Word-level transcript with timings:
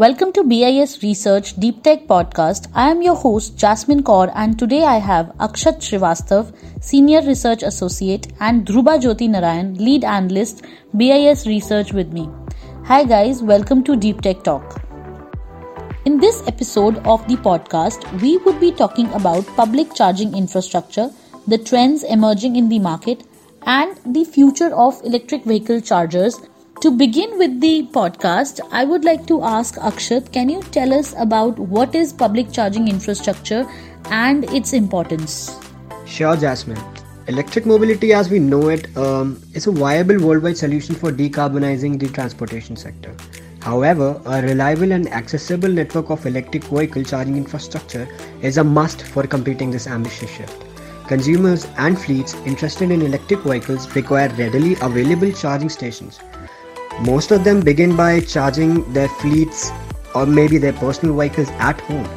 Welcome 0.00 0.32
to 0.34 0.44
BIS 0.44 1.02
Research 1.02 1.56
Deep 1.58 1.82
Tech 1.82 2.06
Podcast. 2.06 2.66
I 2.74 2.90
am 2.90 3.00
your 3.00 3.14
host 3.14 3.56
Jasmine 3.56 4.02
Kaur 4.02 4.30
and 4.34 4.58
today 4.58 4.84
I 4.84 4.98
have 4.98 5.28
Akshat 5.44 5.78
Srivastav, 5.84 6.54
Senior 6.82 7.22
Research 7.22 7.62
Associate 7.62 8.26
and 8.38 8.66
Dhruba 8.66 9.00
Jyoti 9.00 9.26
Narayan, 9.30 9.72
Lead 9.76 10.04
Analyst, 10.04 10.66
BIS 10.94 11.46
Research 11.46 11.94
with 11.94 12.12
me. 12.12 12.28
Hi 12.84 13.04
guys, 13.04 13.42
welcome 13.42 13.82
to 13.84 13.96
Deep 13.96 14.20
Tech 14.20 14.44
Talk. 14.44 14.82
In 16.04 16.20
this 16.20 16.42
episode 16.46 16.98
of 17.06 17.26
the 17.26 17.36
podcast, 17.36 18.04
we 18.20 18.36
would 18.36 18.60
be 18.60 18.72
talking 18.72 19.10
about 19.14 19.46
public 19.56 19.94
charging 19.94 20.36
infrastructure, 20.36 21.08
the 21.46 21.56
trends 21.56 22.02
emerging 22.02 22.56
in 22.56 22.68
the 22.68 22.80
market, 22.80 23.24
and 23.62 23.96
the 24.14 24.24
future 24.24 24.74
of 24.74 25.00
electric 25.04 25.44
vehicle 25.44 25.80
chargers 25.80 26.38
to 26.86 26.90
begin 26.96 27.36
with 27.36 27.60
the 27.60 27.84
podcast, 27.94 28.60
I 28.70 28.84
would 28.84 29.04
like 29.04 29.26
to 29.26 29.42
ask 29.42 29.74
Akshat, 29.74 30.32
can 30.32 30.48
you 30.48 30.62
tell 30.74 30.92
us 30.94 31.14
about 31.18 31.58
what 31.58 31.96
is 31.96 32.12
public 32.12 32.52
charging 32.52 32.86
infrastructure 32.86 33.66
and 34.10 34.44
its 34.52 34.72
importance? 34.72 35.58
Sure, 36.04 36.36
Jasmine. 36.36 36.80
Electric 37.26 37.66
mobility, 37.66 38.12
as 38.12 38.30
we 38.30 38.38
know 38.38 38.68
it, 38.68 38.96
um, 38.96 39.42
is 39.52 39.66
a 39.66 39.72
viable 39.72 40.24
worldwide 40.24 40.56
solution 40.56 40.94
for 40.94 41.10
decarbonizing 41.10 41.98
the 41.98 42.08
transportation 42.10 42.76
sector. 42.76 43.12
However, 43.62 44.20
a 44.24 44.40
reliable 44.42 44.92
and 44.92 45.08
accessible 45.08 45.68
network 45.68 46.08
of 46.10 46.24
electric 46.24 46.62
vehicle 46.66 47.02
charging 47.02 47.36
infrastructure 47.36 48.06
is 48.42 48.58
a 48.58 48.64
must 48.64 49.02
for 49.02 49.26
completing 49.26 49.72
this 49.72 49.88
ambitious 49.88 50.30
shift. 50.30 50.62
Consumers 51.08 51.66
and 51.78 52.00
fleets 52.00 52.34
interested 52.46 52.92
in 52.92 53.02
electric 53.02 53.40
vehicles 53.40 53.92
require 53.96 54.28
readily 54.38 54.76
available 54.82 55.32
charging 55.32 55.68
stations 55.68 56.20
most 57.00 57.30
of 57.30 57.44
them 57.44 57.60
begin 57.60 57.94
by 57.94 58.20
charging 58.20 58.90
their 58.92 59.08
fleets 59.08 59.70
or 60.14 60.24
maybe 60.24 60.56
their 60.56 60.72
personal 60.72 61.16
vehicles 61.16 61.50
at 61.58 61.80
home. 61.82 62.08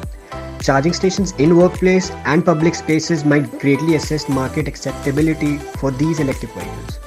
Charging 0.62 0.92
stations 0.92 1.32
in 1.32 1.56
workplace 1.56 2.10
and 2.24 2.44
public 2.44 2.74
spaces 2.74 3.24
might 3.24 3.58
greatly 3.58 3.94
assist 3.96 4.28
market 4.28 4.68
acceptability 4.68 5.58
for 5.58 5.90
these 5.90 6.20
electric 6.20 6.52
vehicles. 6.52 6.98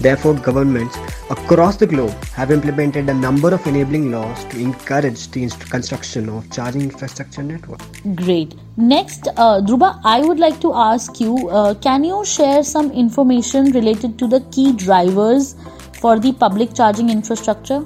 Therefore, 0.00 0.34
governments 0.34 0.96
across 1.28 1.76
the 1.76 1.86
globe 1.86 2.12
have 2.34 2.52
implemented 2.52 3.08
a 3.08 3.14
number 3.14 3.52
of 3.52 3.66
enabling 3.66 4.12
laws 4.12 4.44
to 4.44 4.58
encourage 4.58 5.28
the 5.32 5.48
construction 5.70 6.28
of 6.28 6.48
charging 6.52 6.82
infrastructure 6.82 7.42
network. 7.42 7.80
Great. 8.14 8.54
Next, 8.76 9.26
uh, 9.36 9.60
Dhruba, 9.60 10.00
I 10.04 10.20
would 10.20 10.38
like 10.38 10.60
to 10.60 10.72
ask 10.72 11.20
you 11.20 11.48
uh, 11.48 11.74
can 11.74 12.04
you 12.04 12.24
share 12.24 12.62
some 12.62 12.92
information 12.92 13.72
related 13.72 14.18
to 14.20 14.28
the 14.28 14.40
key 14.52 14.72
drivers 14.72 15.56
for 16.00 16.18
the 16.18 16.32
public 16.32 16.74
charging 16.74 17.10
infrastructure? 17.10 17.84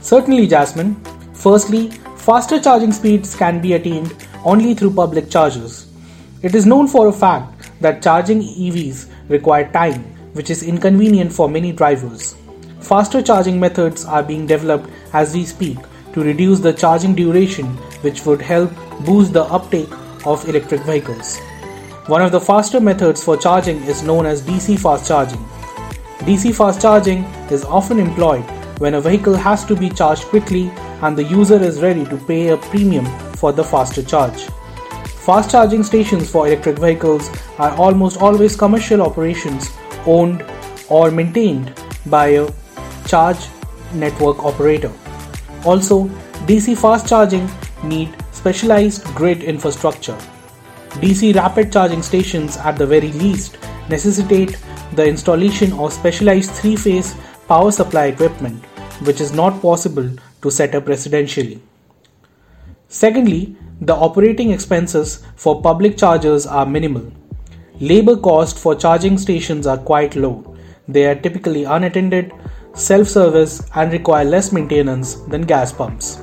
Certainly, 0.00 0.48
Jasmine. 0.48 0.96
Firstly, 1.34 1.90
faster 2.16 2.60
charging 2.60 2.92
speeds 2.92 3.34
can 3.36 3.60
be 3.60 3.74
attained 3.74 4.14
only 4.44 4.74
through 4.74 4.94
public 4.94 5.30
chargers. 5.30 5.86
It 6.42 6.54
is 6.54 6.66
known 6.66 6.88
for 6.88 7.08
a 7.08 7.12
fact 7.12 7.70
that 7.80 8.02
charging 8.02 8.40
EVs 8.40 9.08
require 9.28 9.70
time, 9.72 10.02
which 10.32 10.50
is 10.50 10.62
inconvenient 10.62 11.32
for 11.32 11.48
many 11.48 11.72
drivers. 11.72 12.36
Faster 12.80 13.22
charging 13.22 13.58
methods 13.60 14.04
are 14.04 14.22
being 14.22 14.46
developed 14.46 14.88
as 15.12 15.34
we 15.34 15.44
speak 15.44 15.78
to 16.12 16.22
reduce 16.22 16.60
the 16.60 16.72
charging 16.72 17.14
duration, 17.14 17.66
which 18.02 18.24
would 18.24 18.40
help 18.40 18.70
boost 19.04 19.32
the 19.32 19.44
uptake 19.44 19.90
of 20.26 20.48
electric 20.48 20.80
vehicles. 20.82 21.38
One 22.06 22.22
of 22.22 22.32
the 22.32 22.40
faster 22.40 22.80
methods 22.80 23.22
for 23.22 23.36
charging 23.36 23.82
is 23.82 24.02
known 24.02 24.26
as 24.26 24.42
DC 24.42 24.78
fast 24.80 25.06
charging. 25.06 25.44
DC 26.28 26.54
fast 26.54 26.82
charging 26.82 27.24
is 27.50 27.64
often 27.64 27.98
employed 27.98 28.42
when 28.80 28.92
a 28.92 29.00
vehicle 29.00 29.34
has 29.34 29.64
to 29.64 29.74
be 29.74 29.88
charged 29.88 30.24
quickly 30.24 30.70
and 31.00 31.16
the 31.16 31.24
user 31.24 31.58
is 31.58 31.80
ready 31.80 32.04
to 32.04 32.18
pay 32.18 32.48
a 32.48 32.56
premium 32.58 33.06
for 33.36 33.50
the 33.50 33.64
faster 33.64 34.02
charge. 34.02 34.42
Fast 35.28 35.50
charging 35.50 35.82
stations 35.82 36.30
for 36.30 36.46
electric 36.46 36.78
vehicles 36.78 37.30
are 37.58 37.74
almost 37.76 38.20
always 38.20 38.54
commercial 38.56 39.00
operations 39.00 39.70
owned 40.04 40.44
or 40.90 41.10
maintained 41.10 41.72
by 42.04 42.26
a 42.42 42.46
charge 43.06 43.48
network 43.94 44.44
operator. 44.44 44.92
Also, 45.64 46.08
DC 46.44 46.76
fast 46.76 47.08
charging 47.08 47.48
need 47.82 48.14
specialized 48.32 49.02
grid 49.14 49.42
infrastructure. 49.42 50.18
DC 51.00 51.34
rapid 51.34 51.72
charging 51.72 52.02
stations 52.02 52.58
at 52.58 52.76
the 52.76 52.86
very 52.86 53.12
least 53.12 53.56
necessitate 53.88 54.58
the 54.92 55.06
installation 55.06 55.72
of 55.74 55.92
specialized 55.92 56.50
three 56.52 56.76
phase 56.76 57.14
power 57.46 57.70
supply 57.70 58.06
equipment, 58.06 58.64
which 59.02 59.20
is 59.20 59.32
not 59.32 59.60
possible 59.60 60.10
to 60.42 60.50
set 60.50 60.74
up 60.74 60.84
residentially. 60.86 61.60
Secondly, 62.88 63.56
the 63.80 63.94
operating 63.94 64.50
expenses 64.50 65.24
for 65.36 65.62
public 65.62 65.96
chargers 65.96 66.46
are 66.46 66.66
minimal. 66.66 67.12
Labor 67.80 68.16
cost 68.16 68.58
for 68.58 68.74
charging 68.74 69.18
stations 69.18 69.66
are 69.66 69.78
quite 69.78 70.16
low. 70.16 70.56
They 70.88 71.04
are 71.06 71.14
typically 71.14 71.64
unattended, 71.64 72.32
self 72.74 73.08
service, 73.08 73.62
and 73.74 73.92
require 73.92 74.24
less 74.24 74.52
maintenance 74.52 75.14
than 75.28 75.42
gas 75.42 75.72
pumps. 75.72 76.18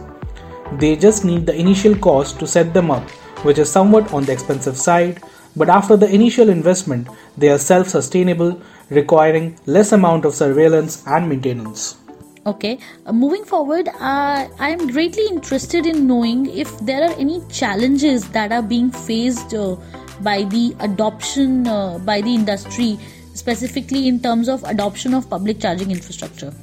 They 0.79 0.95
just 0.95 1.23
need 1.23 1.45
the 1.45 1.55
initial 1.55 1.95
cost 1.95 2.39
to 2.39 2.47
set 2.47 2.73
them 2.73 2.89
up, 2.91 3.09
which 3.45 3.59
is 3.59 3.71
somewhat 3.71 4.11
on 4.11 4.23
the 4.23 4.33
expensive 4.33 4.75
side, 4.75 5.21
but 5.55 5.69
after 5.69 5.95
the 5.95 6.13
initial 6.13 6.49
investment, 6.49 7.07
they 7.37 7.49
are 7.49 7.57
self 7.57 7.87
sustainable, 7.87 8.61
requiring 8.89 9.57
less 9.65 9.91
amount 9.91 10.25
of 10.25 10.33
surveillance 10.33 11.03
and 11.07 11.29
maintenance. 11.29 11.97
Okay, 12.45 12.77
uh, 13.07 13.11
moving 13.11 13.43
forward, 13.43 13.87
uh, 13.87 14.47
I 14.59 14.69
am 14.69 14.87
greatly 14.91 15.25
interested 15.27 15.87
in 15.87 16.05
knowing 16.05 16.45
if 16.45 16.77
there 16.79 17.03
are 17.03 17.13
any 17.13 17.41
challenges 17.49 18.27
that 18.29 18.51
are 18.51 18.61
being 18.61 18.91
faced 18.91 19.55
uh, 19.55 19.77
by 20.21 20.43
the 20.43 20.75
adoption 20.79 21.67
uh, 21.67 21.97
by 21.97 22.21
the 22.21 22.35
industry, 22.35 22.99
specifically 23.33 24.07
in 24.07 24.19
terms 24.19 24.47
of 24.47 24.63
adoption 24.65 25.15
of 25.15 25.27
public 25.27 25.59
charging 25.59 25.89
infrastructure. 25.89 26.53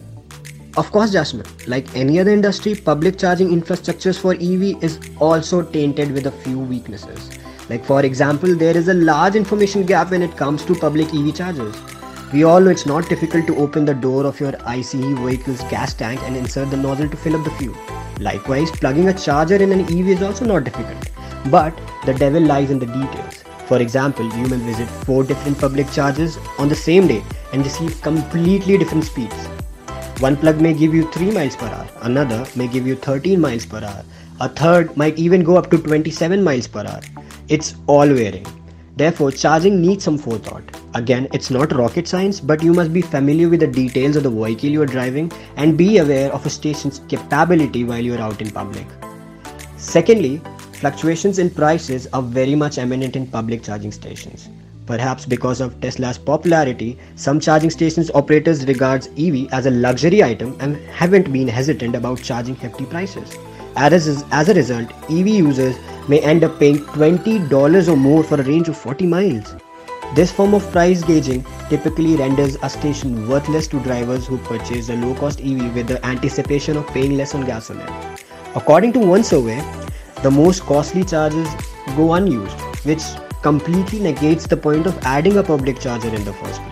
Of 0.77 0.91
course, 0.93 1.13
Jasmine, 1.13 1.47
like 1.67 1.95
any 1.97 2.21
other 2.21 2.31
industry, 2.31 2.75
public 2.75 3.19
charging 3.19 3.49
infrastructures 3.49 4.19
for 4.19 4.35
EV 4.35 4.83
is 4.83 5.01
also 5.19 5.63
tainted 5.63 6.13
with 6.13 6.27
a 6.27 6.31
few 6.31 6.59
weaknesses. 6.61 7.42
Like, 7.73 7.87
for 7.87 8.05
example, 8.05 8.55
there 8.55 8.77
is 8.77 8.89
a 8.89 8.93
large 8.93 9.35
information 9.35 9.87
gap 9.87 10.11
when 10.11 10.21
it 10.21 10.37
comes 10.37 10.63
to 10.67 10.75
public 10.75 11.15
EV 11.15 11.35
chargers. 11.35 11.75
We 12.31 12.45
all 12.45 12.61
know 12.61 12.71
it's 12.71 12.85
not 12.85 13.09
difficult 13.09 13.47
to 13.47 13.57
open 13.57 13.87
the 13.87 13.95
door 13.95 14.27
of 14.27 14.39
your 14.41 14.53
ICE 14.67 14.93
vehicle's 14.93 15.63
gas 15.71 15.95
tank 15.95 16.21
and 16.25 16.37
insert 16.37 16.71
the 16.71 16.77
nozzle 16.77 17.09
to 17.09 17.17
fill 17.17 17.35
up 17.35 17.45
the 17.45 17.51
fuel. 17.53 17.75
Likewise, 18.21 18.71
plugging 18.71 19.09
a 19.09 19.15
charger 19.15 19.55
in 19.55 19.73
an 19.73 19.81
EV 19.81 20.09
is 20.17 20.23
also 20.23 20.45
not 20.45 20.65
difficult. 20.65 21.09
But 21.51 21.81
the 22.05 22.13
devil 22.13 22.43
lies 22.43 22.71
in 22.71 22.79
the 22.79 22.85
details. 22.85 23.43
For 23.69 23.81
example, 23.81 24.27
you 24.37 24.49
may 24.49 24.59
visit 24.59 24.91
four 25.07 25.25
different 25.25 25.59
public 25.59 25.91
chargers 25.93 26.37
on 26.59 26.69
the 26.69 26.77
same 26.77 27.07
day 27.07 27.25
and 27.55 27.65
receive 27.65 28.03
completely 28.03 28.77
different 28.77 29.05
speeds. 29.05 29.47
One 30.21 30.37
plug 30.37 30.61
may 30.61 30.75
give 30.75 30.93
you 30.93 31.11
3 31.11 31.31
miles 31.31 31.57
per 31.57 31.69
hour, 31.69 31.89
another 32.03 32.45
may 32.55 32.69
give 32.69 32.87
you 32.87 32.97
13 32.97 33.41
miles 33.41 33.65
per 33.65 33.83
hour, 33.83 34.05
a 34.41 34.51
third 34.51 34.95
might 34.95 35.19
even 35.19 35.43
go 35.43 35.57
up 35.57 35.71
to 35.71 35.79
27 35.79 36.45
miles 36.45 36.67
per 36.69 36.81
hour. 36.81 37.01
It's 37.49 37.75
all 37.87 38.07
varying. 38.07 38.47
Therefore, 38.97 39.31
charging 39.31 39.81
needs 39.81 40.05
some 40.05 40.19
forethought. 40.19 40.63
Again, 40.95 41.27
it's 41.33 41.51
not 41.51 41.73
rocket 41.73 42.07
science, 42.07 42.41
but 42.41 42.63
you 42.63 42.75
must 42.75 42.93
be 42.93 43.01
familiar 43.01 43.49
with 43.49 43.61
the 43.61 43.67
details 43.67 44.17
of 44.17 44.23
the 44.23 44.31
vehicle 44.31 44.69
you 44.69 44.83
are 44.83 44.87
driving 44.87 45.33
and 45.57 45.79
be 45.79 45.99
aware 45.99 46.31
of 46.33 46.45
a 46.45 46.51
station's 46.51 47.01
capability 47.09 47.85
while 47.85 48.01
you 48.01 48.15
are 48.15 48.21
out 48.21 48.43
in 48.43 48.51
public. 48.51 48.87
Secondly, 49.77 50.41
fluctuations 50.75 51.39
in 51.39 51.49
prices 51.49 52.07
are 52.13 52.23
very 52.23 52.55
much 52.55 52.77
eminent 52.77 53.17
in 53.17 53.27
public 53.27 53.63
charging 53.63 53.93
stations. 53.93 54.49
Perhaps 54.85 55.27
because 55.27 55.61
of 55.61 55.81
Tesla's 55.81 56.19
popularity, 56.19 56.99
some 57.15 57.41
charging 57.41 57.71
stations 57.71 58.11
operators 58.15 58.67
regards 58.67 59.09
EV 59.17 59.49
as 59.53 59.67
a 59.67 59.71
luxury 59.71 60.23
item 60.23 60.57
and 60.61 60.77
haven't 60.91 61.33
been 61.33 61.49
hesitant 61.49 61.95
about 61.95 62.21
charging 62.21 62.57
hefty 62.57 62.85
prices. 62.85 63.37
As, 63.77 64.25
as 64.31 64.49
a 64.49 64.55
result, 64.55 64.91
EV 65.09 65.29
users 65.29 65.77
may 66.09 66.21
end 66.21 66.45
up 66.45 66.59
paying 66.59 66.79
$20 66.79 67.89
or 67.89 67.97
more 67.97 68.23
for 68.23 68.41
a 68.41 68.45
range 68.45 68.69
of 68.69 68.77
40 68.77 69.07
miles. 69.07 69.55
This 70.15 70.31
form 70.31 70.53
of 70.53 70.71
price 70.73 71.03
gauging 71.03 71.47
typically 71.69 72.17
renders 72.17 72.57
a 72.63 72.69
station 72.69 73.29
worthless 73.29 73.67
to 73.69 73.81
drivers 73.81 74.27
who 74.27 74.37
purchase 74.39 74.91
a 74.91 74.97
low 74.97 75.15
cost 75.15 75.41
EV 75.41 75.75
with 75.75 75.87
the 75.87 76.05
anticipation 76.05 76.77
of 76.77 76.87
paying 76.89 77.17
less 77.17 77.35
on 77.35 77.47
gasoline. 77.47 77.89
According 78.55 78.93
to 78.95 78.99
one 78.99 79.25
survey, 79.25 79.63
the 80.23 80.31
most 80.31 80.63
costly 80.63 81.05
charges 81.05 81.49
go 81.97 82.13
unused, 82.15 82.61
which 82.85 83.03
completely 83.43 83.99
negates 83.99 84.47
the 84.47 84.57
point 84.57 84.87
of 84.87 84.99
adding 85.05 85.39
a 85.39 85.43
public 85.43 85.81
charger 85.81 86.15
in 86.15 86.25
the 86.25 86.33
first 86.33 86.61
place. 86.63 86.72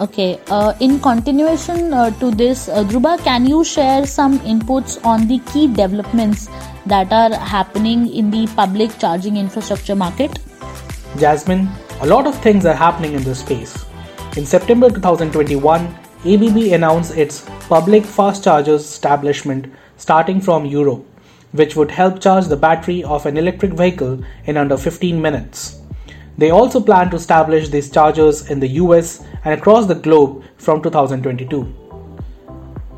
Okay, 0.00 0.38
uh, 0.48 0.74
in 0.78 1.00
continuation 1.00 1.92
uh, 1.92 2.10
to 2.20 2.30
this, 2.30 2.68
uh, 2.68 2.84
Dhruba, 2.84 3.18
can 3.24 3.44
you 3.44 3.64
share 3.64 4.06
some 4.06 4.38
inputs 4.40 5.04
on 5.04 5.26
the 5.26 5.40
key 5.50 5.66
developments 5.66 6.48
that 6.86 7.12
are 7.12 7.34
happening 7.34 8.06
in 8.14 8.30
the 8.30 8.46
public 8.54 8.96
charging 9.00 9.36
infrastructure 9.36 9.96
market? 9.96 10.38
Jasmine, 11.18 11.68
a 12.00 12.06
lot 12.06 12.28
of 12.28 12.38
things 12.38 12.64
are 12.64 12.76
happening 12.76 13.14
in 13.14 13.24
this 13.24 13.40
space. 13.40 13.84
In 14.36 14.46
September 14.46 14.88
2021, 14.88 15.86
ABB 16.24 16.72
announced 16.72 17.16
its 17.16 17.44
public 17.68 18.04
fast 18.04 18.44
chargers 18.44 18.82
establishment 18.82 19.66
starting 19.96 20.40
from 20.40 20.64
Europe, 20.64 21.04
which 21.50 21.74
would 21.74 21.90
help 21.90 22.20
charge 22.20 22.46
the 22.46 22.56
battery 22.56 23.02
of 23.02 23.26
an 23.26 23.36
electric 23.36 23.72
vehicle 23.72 24.22
in 24.44 24.56
under 24.56 24.76
15 24.76 25.20
minutes. 25.20 25.80
They 26.38 26.50
also 26.50 26.80
plan 26.80 27.10
to 27.10 27.16
establish 27.16 27.68
these 27.68 27.90
chargers 27.90 28.48
in 28.48 28.60
the 28.60 28.68
US 28.82 29.24
and 29.48 29.58
across 29.58 29.86
the 29.86 29.94
globe 29.94 30.44
from 30.58 30.82
2022. 30.82 31.60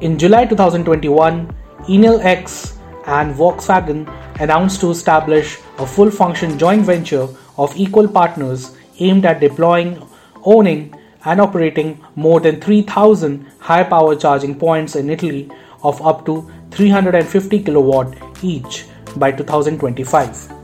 In 0.00 0.18
July 0.18 0.46
2021, 0.46 1.54
Enel 1.82 2.24
X 2.24 2.76
and 3.06 3.32
Volkswagen 3.36 4.00
announced 4.40 4.80
to 4.80 4.90
establish 4.90 5.58
a 5.78 5.86
full 5.86 6.10
function 6.10 6.58
joint 6.58 6.82
venture 6.82 7.28
of 7.56 7.76
equal 7.76 8.08
partners 8.08 8.76
aimed 8.98 9.24
at 9.24 9.38
deploying, 9.38 10.02
owning, 10.44 10.92
and 11.24 11.40
operating 11.40 12.04
more 12.16 12.40
than 12.40 12.60
3,000 12.60 13.46
high 13.60 13.84
power 13.84 14.16
charging 14.16 14.58
points 14.58 14.96
in 14.96 15.08
Italy 15.08 15.48
of 15.84 16.04
up 16.04 16.26
to 16.26 16.50
350 16.72 17.62
kilowatt 17.62 18.16
each 18.42 18.86
by 19.16 19.30
2025. 19.30 20.59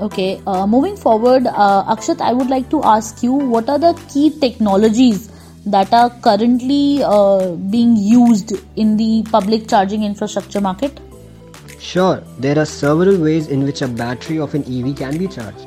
Okay, 0.00 0.42
uh, 0.46 0.66
moving 0.66 0.96
forward, 0.96 1.46
uh, 1.46 1.84
Akshat, 1.94 2.20
I 2.20 2.32
would 2.32 2.50
like 2.50 2.68
to 2.70 2.82
ask 2.82 3.22
you 3.22 3.32
what 3.32 3.70
are 3.70 3.78
the 3.78 3.94
key 4.12 4.30
technologies 4.38 5.30
that 5.64 5.92
are 5.92 6.10
currently 6.20 7.02
uh, 7.02 7.52
being 7.52 7.96
used 7.96 8.52
in 8.76 8.96
the 8.98 9.24
public 9.30 9.68
charging 9.68 10.04
infrastructure 10.04 10.60
market? 10.60 11.00
Sure, 11.78 12.22
there 12.38 12.58
are 12.58 12.66
several 12.66 13.16
ways 13.16 13.48
in 13.48 13.64
which 13.64 13.80
a 13.80 13.88
battery 13.88 14.38
of 14.38 14.54
an 14.54 14.62
EV 14.64 14.96
can 14.96 15.16
be 15.16 15.26
charged 15.26 15.66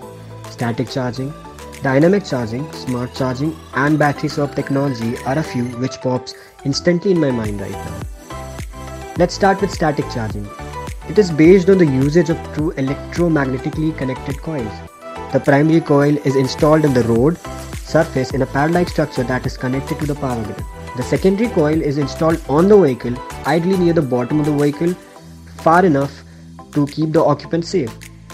static 0.60 0.90
charging, 0.90 1.34
dynamic 1.82 2.26
charging, 2.26 2.70
smart 2.74 3.16
charging, 3.16 3.56
and 3.76 3.98
battery 3.98 4.28
swap 4.28 4.54
technology 4.54 5.18
are 5.20 5.40
a 5.40 5.44
few 5.44 5.64
which 5.84 5.96
pops 6.02 6.34
instantly 6.66 7.12
in 7.12 7.20
my 7.20 7.32
mind 7.32 7.62
right 7.62 7.72
now. 7.72 8.00
Let's 9.18 9.34
start 9.34 9.62
with 9.62 9.72
static 9.72 10.06
charging. 10.14 10.46
It 11.10 11.18
is 11.18 11.32
based 11.32 11.70
on 11.70 11.80
the 11.80 11.88
usage 11.88 12.30
of 12.30 12.38
two 12.56 12.72
electromagnetically 12.78 13.98
connected 13.98 14.38
coils. 14.44 14.72
The 15.34 15.40
primary 15.40 15.82
coil 15.82 16.18
is 16.18 16.36
installed 16.36 16.86
in 16.86 16.94
the 16.94 17.04
road 17.04 17.38
surface 17.90 18.32
in 18.32 18.44
a 18.44 18.46
pad-like 18.46 18.90
structure 18.90 19.24
that 19.24 19.44
is 19.48 19.58
connected 19.58 19.98
to 20.00 20.06
the 20.06 20.14
power 20.14 20.44
grid. 20.44 20.64
The 20.98 21.02
secondary 21.02 21.50
coil 21.50 21.82
is 21.82 21.98
installed 21.98 22.40
on 22.48 22.68
the 22.68 22.78
vehicle, 22.78 23.18
ideally 23.48 23.78
near 23.78 23.94
the 23.94 24.04
bottom 24.04 24.40
of 24.40 24.46
the 24.46 24.56
vehicle, 24.56 24.94
far 25.64 25.84
enough 25.84 26.24
to 26.74 26.86
keep 26.86 27.12
the 27.12 27.24
occupant 27.24 27.66
safe. 27.66 27.92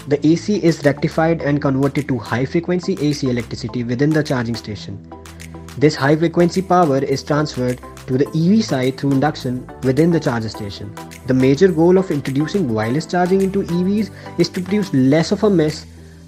The 0.08 0.24
AC 0.26 0.62
is 0.62 0.84
rectified 0.84 1.40
and 1.40 1.62
converted 1.62 2.06
to 2.08 2.18
high 2.18 2.44
frequency 2.44 2.98
AC 3.00 3.30
electricity 3.30 3.84
within 3.84 4.10
the 4.10 4.22
charging 4.22 4.54
station. 4.54 5.10
This 5.78 5.96
high 5.96 6.16
frequency 6.16 6.60
power 6.60 6.98
is 6.98 7.22
transferred 7.22 7.80
to 8.06 8.18
the 8.18 8.28
EV 8.28 8.62
side 8.62 8.98
through 8.98 9.12
induction 9.12 9.66
within 9.82 10.10
the 10.10 10.20
charger 10.20 10.50
station. 10.50 10.94
The 11.26 11.34
major 11.34 11.68
goal 11.68 11.98
of 11.98 12.12
introducing 12.12 12.72
wireless 12.72 13.04
charging 13.04 13.42
into 13.42 13.62
EVs 13.62 14.10
is 14.38 14.48
to 14.50 14.60
produce 14.60 14.94
less 14.94 15.32
of 15.32 15.42
a 15.42 15.50
mess 15.50 15.84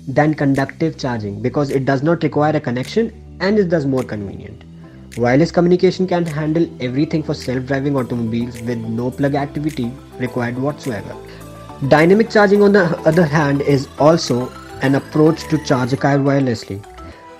than 0.08 0.34
conductive 0.34 0.98
charging 0.98 1.40
because 1.40 1.70
it 1.70 1.84
does 1.84 2.02
not 2.02 2.24
require 2.24 2.56
a 2.56 2.60
connection 2.60 3.12
and 3.40 3.58
is 3.58 3.68
thus 3.68 3.84
more 3.84 4.02
convenient. 4.02 4.64
Wireless 5.16 5.52
communication 5.52 6.08
can 6.08 6.26
handle 6.26 6.68
everything 6.80 7.22
for 7.22 7.34
self 7.34 7.66
driving 7.66 7.96
automobiles 7.96 8.60
with 8.62 8.78
no 8.78 9.10
plug 9.12 9.36
activity 9.36 9.92
required 10.18 10.58
whatsoever. 10.58 11.14
Dynamic 11.86 12.30
charging, 12.30 12.62
on 12.62 12.72
the 12.72 12.98
other 13.06 13.24
hand, 13.24 13.62
is 13.62 13.86
also 14.00 14.48
an 14.82 14.96
approach 14.96 15.44
to 15.48 15.64
charge 15.64 15.92
a 15.92 15.96
car 15.96 16.18
wirelessly. 16.18 16.84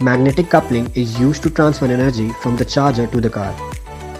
Magnetic 0.00 0.49
coupling 0.49 0.93
is 0.94 1.19
used 1.19 1.43
to 1.43 1.50
transfer 1.50 1.87
energy 1.87 2.28
from 2.40 2.56
the 2.56 2.64
charger 2.64 3.08
to 3.08 3.20
the 3.20 3.31
car. 3.31 3.52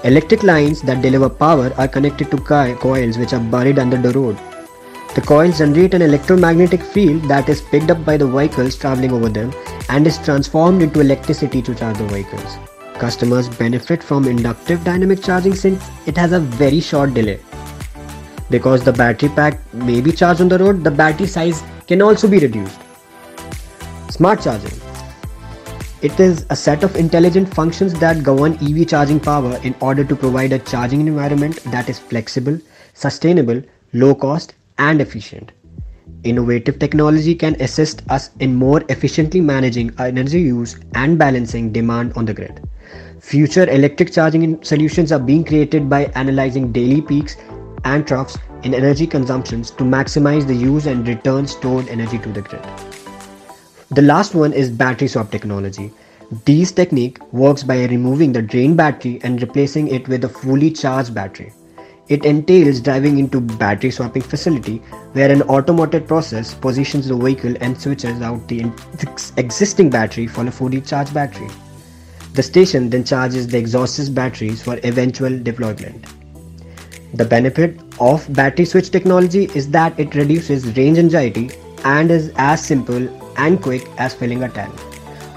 Electric 0.05 0.45
lines 0.45 0.81
that 0.83 1.03
deliver 1.03 1.29
power 1.29 1.73
are 1.77 1.89
connected 1.89 2.31
to 2.31 2.39
coils 2.39 3.19
which 3.19 3.33
are 3.33 3.41
buried 3.41 3.81
under 3.81 3.97
the 3.97 4.13
road. 4.13 4.39
The 5.17 5.21
coils 5.21 5.59
generate 5.59 5.95
an 5.95 6.03
electromagnetic 6.03 6.83
field 6.83 7.25
that 7.25 7.49
is 7.49 7.61
picked 7.61 7.91
up 7.91 8.05
by 8.05 8.17
the 8.17 8.27
vehicles 8.27 8.77
traveling 8.77 9.13
over 9.13 9.29
them 9.29 9.53
and 9.89 10.07
is 10.07 10.19
transformed 10.19 10.83
into 10.83 11.01
electricity 11.01 11.61
to 11.63 11.75
charge 11.75 11.99
the 11.99 12.05
vehicles. 12.05 12.59
Customers 12.95 13.49
benefit 13.49 14.01
from 14.01 14.27
inductive 14.27 14.85
dynamic 14.85 15.23
charging 15.23 15.55
since 15.55 15.85
it 16.07 16.17
has 16.17 16.31
a 16.31 16.41
very 16.41 16.79
short 16.79 17.15
delay. 17.15 17.41
Because 18.51 18.85
the 18.85 18.93
battery 18.93 19.31
pack 19.31 19.59
may 19.75 20.01
be 20.01 20.13
charged 20.13 20.41
on 20.41 20.49
the 20.49 20.59
road, 20.59 20.85
the 20.85 20.93
battery 20.93 21.27
size 21.27 21.65
can 21.89 22.03
also 22.03 22.29
be 22.29 22.39
reduced. 22.39 22.79
Smart 24.11 24.43
charging. 24.43 24.78
It 26.01 26.21
is 26.21 26.47
a 26.49 26.55
set 26.55 26.85
of 26.85 26.95
intelligent 26.95 27.53
functions 27.53 27.93
that 27.95 28.23
govern 28.23 28.53
EV 28.63 28.87
charging 28.87 29.19
power 29.19 29.59
in 29.65 29.75
order 29.81 30.05
to 30.05 30.15
provide 30.15 30.53
a 30.53 30.61
charging 30.61 31.01
environment 31.01 31.57
that 31.73 31.89
is 31.89 31.99
flexible, 31.99 32.57
sustainable, 32.95 33.61
low 33.93 34.15
cost, 34.15 34.55
and 34.79 35.01
efficient. 35.01 35.51
Innovative 36.23 36.79
technology 36.79 37.35
can 37.35 37.61
assist 37.61 38.05
us 38.11 38.31
in 38.39 38.55
more 38.55 38.85
efficiently 38.89 39.41
managing 39.41 39.93
energy 39.99 40.41
use 40.41 40.77
and 40.95 41.19
balancing 41.19 41.73
demand 41.73 42.13
on 42.15 42.27
the 42.27 42.35
grid. 42.35 42.61
Future 43.19 43.69
electric 43.69 44.13
charging 44.13 44.63
solutions 44.63 45.11
are 45.11 45.19
being 45.19 45.43
created 45.43 45.91
by 45.91 46.05
analyzing 46.15 46.71
daily 46.71 47.03
peaks 47.03 47.37
and 47.83 48.07
troughs 48.07 48.39
in 48.63 48.73
energy 48.73 49.05
consumptions 49.05 49.73
to 49.73 49.83
maximize 49.83 50.47
the 50.47 50.55
use 50.55 50.87
and 50.87 51.09
return 51.09 51.45
stored 51.49 51.89
energy 51.89 52.19
to 52.21 52.29
the 52.31 52.43
grid. 52.43 52.65
The 53.91 54.03
last 54.03 54.35
one 54.35 54.53
is 54.53 54.69
battery 54.69 55.09
swap 55.09 55.31
technology. 55.31 55.91
This 56.45 56.71
technique 56.71 57.21
works 57.33 57.63
by 57.63 57.87
removing 57.87 58.33
the 58.33 58.43
drained 58.43 58.77
battery 58.77 59.19
and 59.23 59.41
replacing 59.41 59.89
it 59.89 60.07
with 60.09 60.25
a 60.25 60.29
fully 60.29 60.71
charged 60.71 61.15
battery. 61.15 61.55
It 62.09 62.27
entails 62.27 62.81
driving 62.81 63.19
into 63.19 63.41
battery 63.41 63.91
swapping 63.91 64.21
facility 64.21 64.83
where 65.13 65.33
an 65.33 65.41
automated 65.43 66.07
process 66.07 66.53
positions 66.53 67.09
the 67.09 67.17
vehicle 67.17 67.55
and 67.63 67.81
switches 67.81 68.21
out 68.21 68.47
the 68.47 68.71
existing 69.39 69.89
battery 69.89 70.27
for 70.27 70.47
a 70.47 70.51
fully 70.51 70.83
charged 70.83 71.15
battery. 71.15 71.49
The 72.35 72.43
station 72.43 72.91
then 72.91 73.05
charges 73.05 73.47
the 73.47 73.57
exhausted 73.57 74.15
batteries 74.15 74.63
for 74.63 74.79
eventual 74.85 75.39
deployment. 75.39 76.05
The 77.15 77.25
benefit 77.25 77.81
of 78.01 78.31
battery 78.35 78.67
switch 78.67 78.91
technology 78.91 79.45
is 79.55 79.71
that 79.71 79.99
it 79.99 80.15
reduces 80.15 80.77
range 80.77 80.99
anxiety 80.99 81.51
and 81.85 82.11
is 82.11 82.31
as 82.37 82.63
simple 82.63 83.09
and 83.39 83.63
quick 83.63 83.89
as 83.97 84.15
filling 84.15 84.43
a 84.43 84.49
tank. 84.49 84.75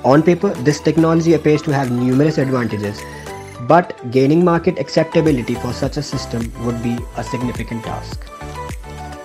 On 0.04 0.22
paper, 0.22 0.50
this 0.66 0.80
technology 0.80 1.34
appears 1.36 1.62
to 1.62 1.72
have 1.72 1.92
numerous 1.92 2.38
advantages, 2.38 3.02
but 3.68 3.96
gaining 4.12 4.44
market 4.44 4.80
acceptability 4.80 5.56
for 5.56 5.72
such 5.72 5.98
a 5.98 6.04
system 6.04 6.52
would 6.66 6.82
be 6.84 6.98
a 7.18 7.24
significant 7.24 7.84
task. 7.84 8.26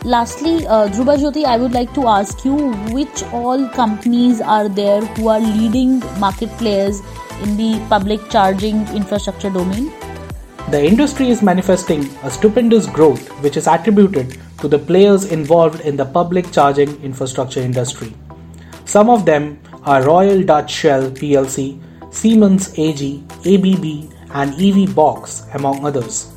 Lastly, 0.05 0.67
uh, 0.69 0.87
Dhruba 0.89 1.17
Jyoti, 1.17 1.45
I 1.45 1.57
would 1.57 1.73
like 1.73 1.93
to 1.95 2.07
ask 2.07 2.45
you 2.45 2.73
which 2.93 3.25
all 3.33 3.69
companies 3.71 4.41
are 4.41 4.69
there 4.69 5.01
who 5.05 5.29
are 5.29 5.41
leading 5.41 5.99
market 6.21 6.51
players 6.59 7.01
in 7.43 7.57
the 7.57 7.85
public 7.89 8.29
charging 8.31 8.87
infrastructure 8.89 9.51
domain? 9.51 9.93
The 10.71 10.85
industry 10.85 11.31
is 11.31 11.43
manifesting 11.43 12.09
a 12.23 12.31
stupendous 12.31 12.87
growth 12.87 13.29
which 13.43 13.57
is 13.57 13.67
attributed 13.67 14.39
to 14.61 14.69
the 14.69 14.79
players 14.79 15.25
involved 15.25 15.81
in 15.81 15.97
the 15.97 16.05
public 16.05 16.53
charging 16.53 17.01
infrastructure 17.03 17.61
industry. 17.61 18.15
Some 18.87 19.11
of 19.11 19.25
them 19.27 19.59
are 19.83 20.05
Royal 20.05 20.45
Dutch 20.45 20.71
Shell 20.71 21.11
plc, 21.11 22.15
Siemens 22.15 22.79
AG, 22.79 23.25
ABB, 23.45 24.13
and 24.33 24.55
EV 24.55 24.95
Box, 24.95 25.45
among 25.55 25.85
others. 25.85 26.33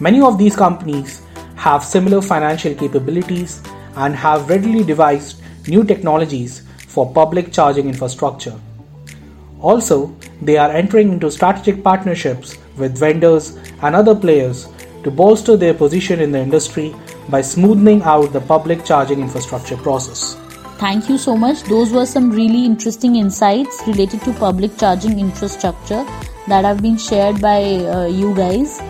Many 0.00 0.22
of 0.22 0.38
these 0.38 0.56
companies 0.56 1.20
have 1.54 1.84
similar 1.84 2.22
financial 2.22 2.74
capabilities 2.74 3.62
and 3.96 4.16
have 4.16 4.48
readily 4.48 4.82
devised 4.82 5.42
new 5.68 5.84
technologies 5.84 6.62
for 6.88 7.12
public 7.12 7.52
charging 7.52 7.88
infrastructure. 7.88 8.58
Also, 9.60 10.16
they 10.40 10.56
are 10.56 10.70
entering 10.70 11.12
into 11.12 11.30
strategic 11.30 11.84
partnerships 11.84 12.56
with 12.78 12.98
vendors 12.98 13.58
and 13.82 13.94
other 13.94 14.14
players 14.14 14.66
to 15.04 15.10
bolster 15.10 15.58
their 15.58 15.74
position 15.74 16.20
in 16.20 16.32
the 16.32 16.40
industry 16.40 16.94
by 17.28 17.42
smoothing 17.42 18.02
out 18.02 18.32
the 18.32 18.40
public 18.40 18.82
charging 18.82 19.20
infrastructure 19.20 19.76
process. 19.76 20.41
Thank 20.82 21.08
you 21.08 21.16
so 21.16 21.32
much. 21.36 21.62
Those 21.62 21.92
were 21.92 22.04
some 22.04 22.32
really 22.32 22.64
interesting 22.64 23.14
insights 23.14 23.80
related 23.86 24.20
to 24.22 24.32
public 24.32 24.76
charging 24.78 25.20
infrastructure 25.20 26.04
that 26.48 26.64
have 26.64 26.82
been 26.82 26.96
shared 26.96 27.40
by 27.40 27.62
uh, 27.96 28.06
you 28.06 28.34
guys. 28.34 28.80